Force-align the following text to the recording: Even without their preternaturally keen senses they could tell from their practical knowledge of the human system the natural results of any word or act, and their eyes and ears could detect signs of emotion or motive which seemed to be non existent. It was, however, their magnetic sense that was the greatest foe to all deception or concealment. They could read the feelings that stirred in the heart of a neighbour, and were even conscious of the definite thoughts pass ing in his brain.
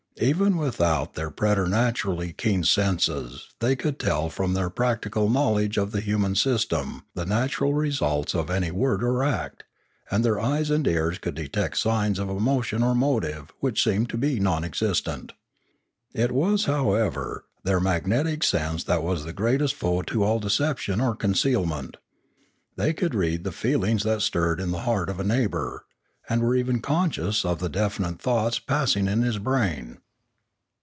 Even 0.17 0.55
without 0.57 1.15
their 1.15 1.31
preternaturally 1.31 2.31
keen 2.31 2.63
senses 2.63 3.47
they 3.59 3.75
could 3.75 3.97
tell 3.97 4.29
from 4.29 4.53
their 4.53 4.69
practical 4.69 5.29
knowledge 5.31 5.77
of 5.77 5.91
the 5.91 6.01
human 6.01 6.35
system 6.35 7.03
the 7.15 7.25
natural 7.25 7.73
results 7.73 8.35
of 8.35 8.51
any 8.51 8.69
word 8.69 9.03
or 9.03 9.23
act, 9.23 9.63
and 10.11 10.23
their 10.23 10.39
eyes 10.39 10.69
and 10.69 10.85
ears 10.85 11.17
could 11.17 11.33
detect 11.33 11.77
signs 11.77 12.19
of 12.19 12.29
emotion 12.29 12.83
or 12.83 12.93
motive 12.93 13.51
which 13.61 13.81
seemed 13.83 14.09
to 14.11 14.17
be 14.17 14.39
non 14.39 14.63
existent. 14.63 15.33
It 16.13 16.31
was, 16.31 16.65
however, 16.65 17.45
their 17.63 17.79
magnetic 17.79 18.43
sense 18.43 18.83
that 18.83 19.01
was 19.01 19.23
the 19.23 19.33
greatest 19.33 19.73
foe 19.73 20.03
to 20.03 20.23
all 20.23 20.37
deception 20.39 21.01
or 21.01 21.15
concealment. 21.15 21.97
They 22.75 22.93
could 22.93 23.15
read 23.15 23.43
the 23.43 23.51
feelings 23.51 24.03
that 24.03 24.21
stirred 24.21 24.59
in 24.59 24.69
the 24.69 24.81
heart 24.81 25.09
of 25.09 25.19
a 25.19 25.23
neighbour, 25.23 25.85
and 26.29 26.43
were 26.43 26.53
even 26.55 26.79
conscious 26.79 27.43
of 27.43 27.57
the 27.59 27.69
definite 27.69 28.21
thoughts 28.21 28.59
pass 28.59 28.95
ing 28.95 29.07
in 29.07 29.23
his 29.23 29.39
brain. 29.39 29.97